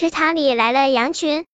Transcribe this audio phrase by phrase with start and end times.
[0.00, 1.44] 池塘里来了羊群。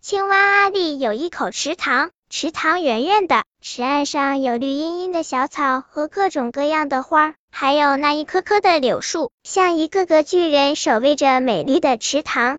[0.00, 12.58] 青蛙阿丽有一口池塘，池塘圆圆的，池岸上有绿茵茵的小草和各种各样的花，还有那一棵棵的柳树，像一个个巨人守卫着美丽的池塘。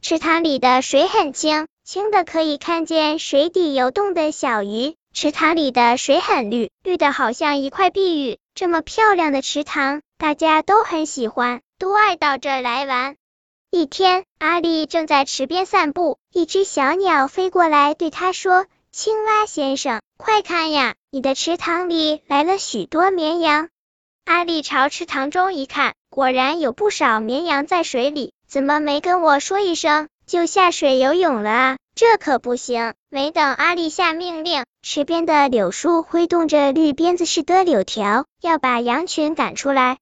[0.00, 4.94] 池塘里的水很清，清的可以看见水底游动的小鱼。
[5.12, 8.38] 池塘里的水很绿，绿的好像一块碧玉。
[8.54, 13.16] 这么漂亮的池塘，大家都很喜欢，都爱到这儿来玩。
[13.74, 23.70] 一天，阿丽正在池边散步，一只小鸟飞过来，对他说：“青蛙先生，快看呀，你的池塘里来了许多绵羊。”
[24.26, 28.34] 阿丽朝池塘中一看，果然有不少绵羊在水里。
[28.46, 31.76] 怎么没跟我说一声就下水游泳了啊？
[31.94, 32.92] 这可不行！
[33.08, 39.96] 没等阿丽下命令，池边的柳树挥动着绿鞭子似的柳条，要把羊群赶出来。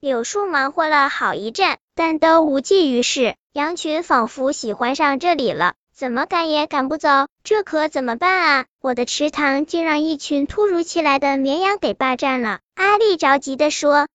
[0.00, 3.34] 柳树忙活了好一阵，但都无济于事。
[3.52, 7.28] 羊群仿佛喜欢上这里了，怎么赶也赶不走。
[7.44, 8.64] 这可怎么办啊？
[8.80, 12.60] 我的池塘竟让一群突如其来的绵羊给霸占了！
[12.74, 14.08] 阿丽着急的说：“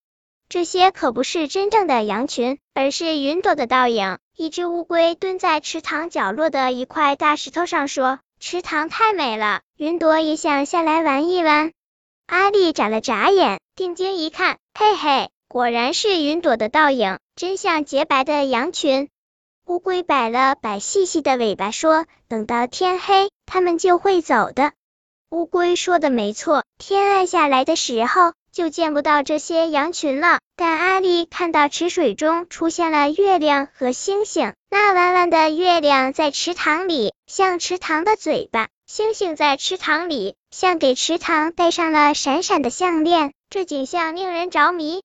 [0.49, 11.71] 这些可不是真正的羊群，而是云朵的倒影。”一只乌龟蹲在池塘角落的一块大石头上说：“池塘太美了，云朵也想下来玩一玩。”
[12.25, 15.29] 阿丽眨了眨眼，定睛一看，嘿嘿。
[15.47, 19.09] 果然是云朵的倒影，真像洁白的羊群。
[19.67, 24.73] 乌龟摆了摆细细的尾巴，说：“等到天黑，它们就会走的。”
[25.31, 30.39] 乌龟说的没错，天暗下来的时候，就见不到这些羊群了。
[30.55, 43.31] 但阿丽看到池水中出现了月亮和星星，那弯弯的月亮在池塘里，像池塘的嘴巴；星星在池塘里，像给池塘戴上了闪闪的项链。
[43.49, 45.01] 这景象令人着迷。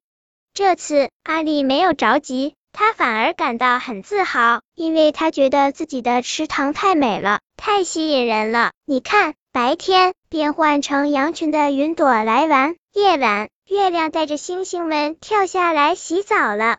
[0.53, 8.73] 这次阿丽没有着急，她反而感到很自豪，因为她觉得自己的池塘太美了，太吸引人了。
[8.85, 16.79] 你看，白天变换成羊群的云朵来玩，夜晚月亮带着星星们跳下来洗澡了。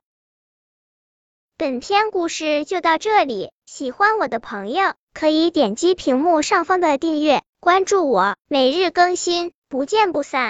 [1.57, 10.49] 本篇故事就到这里，喜欢我的朋友可以点击屏幕上方的订阅，关注我，每日更新，不见不散。